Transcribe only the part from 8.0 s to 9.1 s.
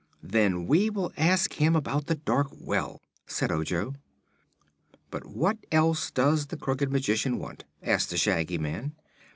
the Shaggy Man.